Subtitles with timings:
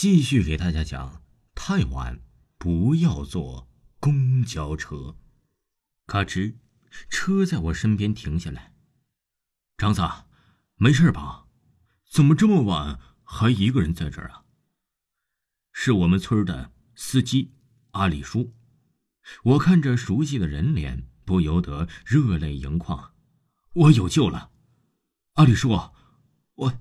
[0.00, 1.24] 继续给大家讲：
[1.56, 2.20] 太晚
[2.56, 5.16] 不要坐公交车。
[6.06, 6.54] 咔吱，
[7.10, 8.72] 车在我身边停下来。
[9.76, 10.00] 张子，
[10.76, 11.48] 没事吧？
[12.08, 14.44] 怎么这么晚还一个人在这儿啊？
[15.72, 17.56] 是我们村的司机
[17.90, 18.54] 阿里叔。
[19.42, 23.14] 我看着熟悉的人脸，不由得热泪盈眶。
[23.72, 24.52] 我有救了，
[25.32, 25.70] 阿里叔，
[26.54, 26.80] 我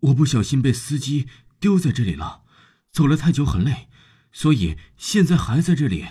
[0.00, 1.26] 我不小心被司机。
[1.58, 2.44] 丢在这里了，
[2.90, 3.88] 走了太久很累，
[4.32, 6.06] 所以现在还在这里。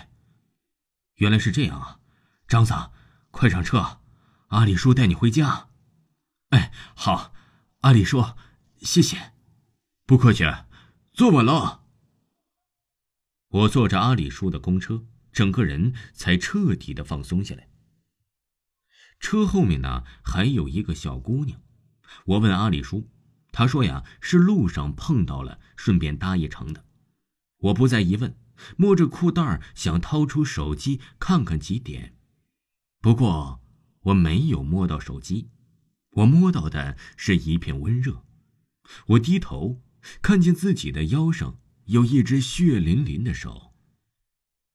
[1.16, 2.00] 原来是这样啊，
[2.46, 2.74] 张子，
[3.30, 4.00] 快上车，
[4.48, 5.68] 阿里叔带你回家。
[6.50, 7.32] 哎，好，
[7.80, 8.34] 阿里叔，
[8.78, 9.32] 谢谢，
[10.04, 10.44] 不客气，
[11.12, 11.84] 坐稳了。
[13.48, 17.68] 我坐着阿里叔的公车，整个人才彻底的放松下来。
[19.18, 21.60] 车后面呢，还有一个小姑娘，
[22.26, 23.08] 我问阿里叔。
[23.58, 26.84] 他说：“呀，是路上碰到了，顺便搭一程的。”
[27.60, 28.36] 我不再疑问，
[28.76, 32.14] 摸着裤袋想掏出手机看看几点。
[33.00, 33.62] 不过
[34.02, 35.48] 我没有摸到手机，
[36.10, 38.26] 我摸到的是一片温热。
[39.06, 39.82] 我低头
[40.20, 43.72] 看见自己的腰上有一只血淋淋的手，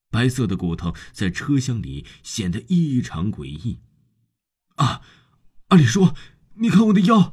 [0.10, 3.82] 白色的骨头在车厢里显得异常诡异。
[4.78, 5.04] 啊，
[5.68, 6.16] 阿里叔，
[6.56, 7.32] 你看我的腰。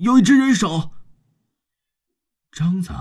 [0.00, 0.92] 有一只人手。
[2.52, 2.92] 张子，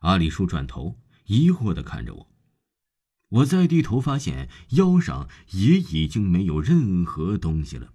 [0.00, 2.32] 阿里叔转头疑惑的看着我。
[3.28, 7.94] 我再低头，发现腰上也已经没有任何东西了，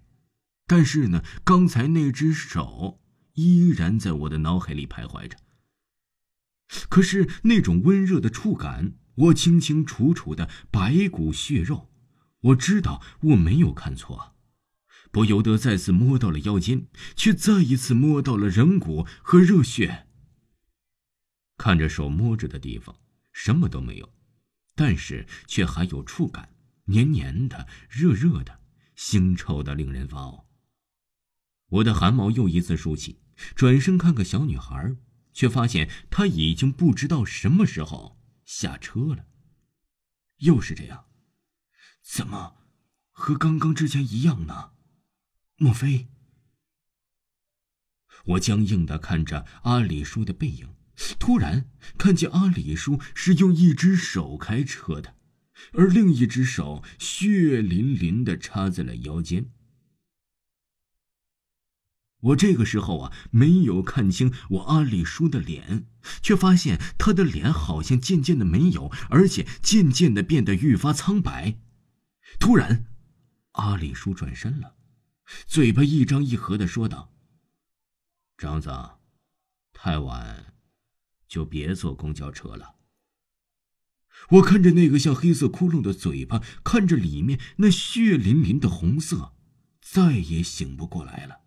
[0.66, 3.00] 但是呢，刚才那只手
[3.34, 5.36] 依然在我的脑海里徘徊着。
[6.88, 11.88] 可是那种温热的触感，我清清楚楚的白骨血肉，
[12.40, 14.31] 我知道我没有看错。
[15.12, 20.08] 不由得再次摸到了腰间，却再一次摸到了人骨和热血。
[21.58, 22.96] 看着手摸着的地方，
[23.30, 24.12] 什么都没有，
[24.74, 28.60] 但是却还有触感，黏黏的、热热的、
[28.96, 30.46] 腥臭的，令人发呕。
[31.68, 33.20] 我的汗毛又一次竖起，
[33.54, 34.96] 转身看看小女孩，
[35.34, 39.26] 却发现她已经不知道什么时候下车了。
[40.38, 41.04] 又是这样，
[42.02, 42.56] 怎么
[43.10, 44.72] 和刚刚之前一样呢？
[45.62, 46.08] 莫非？
[48.24, 50.74] 我僵硬的看着阿里叔的背影，
[51.20, 55.14] 突然看见阿里叔是用一只手开车的，
[55.74, 59.52] 而另一只手血淋淋的插在了腰间。
[62.22, 65.86] 我这个时候啊，没有看清我阿里叔的脸，
[66.20, 71.56] 却发现他的脸好像渐渐的没有，而且渐渐的变得愈发苍白。
[72.40, 72.84] 突然，
[73.52, 74.74] 阿里叔转身了。
[75.46, 77.12] 嘴巴一张一合的说道
[78.36, 78.70] ：“张子，
[79.72, 80.54] 太晚，
[81.26, 82.76] 就别坐公交车了。”
[84.30, 89.34] 我看着那个像黑色窟窿的嘴巴，看着里面那血淋淋的红色，
[89.80, 91.40] 再也醒不过来了。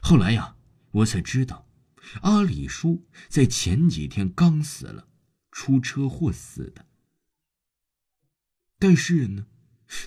[0.00, 0.56] 后来呀，
[0.92, 1.68] 我才知道，
[2.22, 5.08] 阿里叔在前几天刚死了，
[5.50, 6.86] 出车祸死的。
[8.78, 9.46] 但是呢？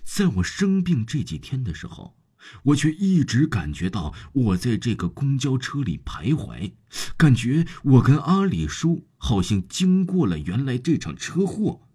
[0.03, 2.17] 在我生病这几天的时候，
[2.63, 6.73] 我却一直感觉到我在这个公交车里徘徊，
[7.15, 11.87] 感觉我跟阿里叔好像经过了原来这场车祸。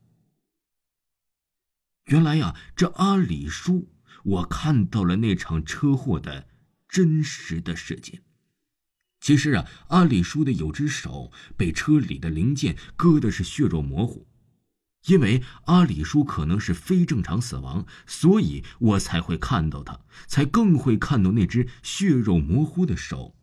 [2.07, 3.91] 原来呀，这阿里叔，
[4.25, 6.49] 我看到了那场车祸的
[6.89, 8.23] 真实的事件。
[9.21, 14.27] 其实啊，阿里叔的有只手被车里的零件割的是血肉模糊。
[15.09, 23.35] 因为阿里叔可能是非正常死亡，所以我才会看到他，才更会看到那只血肉模糊的手。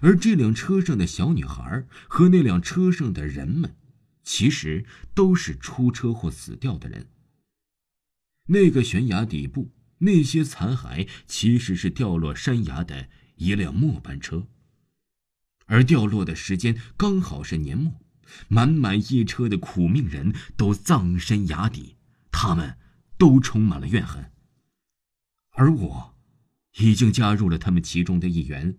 [0.00, 3.76] 而这辆车上的小女孩和那辆车上的人们，
[4.24, 7.08] 其实都是出车祸死掉的人。
[8.48, 14.48] 那个悬崖底部那些残骸，其实是掉落山崖的一辆末班车，
[15.66, 18.00] 而掉落的时间刚好是年末。
[18.48, 21.96] 满满一车的苦命人都葬身崖底，
[22.30, 22.78] 他们
[23.18, 24.32] 都充满了怨恨。
[25.52, 26.16] 而我，
[26.78, 28.78] 已经加入了他们其中的一员，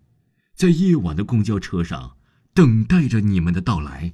[0.53, 2.17] 在夜晚的公交车上
[2.53, 4.13] 等待着你们的到来。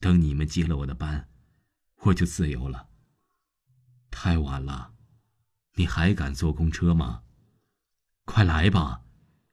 [0.00, 1.28] 等你们接了我的班，
[2.02, 2.88] 我就自由了。
[4.10, 4.94] 太晚了，
[5.76, 7.22] 你还敢坐公车吗？
[8.24, 9.02] 快来吧，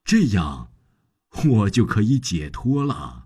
[0.04, 0.72] 这样，
[1.46, 3.21] 我就可以解脱了。